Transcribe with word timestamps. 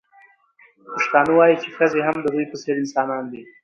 پښتانه 0.93 1.31
وايي 1.37 1.55
چې 1.61 1.67
ښځې 1.77 1.99
هم 2.07 2.15
د 2.21 2.25
دوی 2.33 2.45
په 2.51 2.55
څېر 2.61 2.75
انسانان 2.83 3.23
دي. 3.31 3.41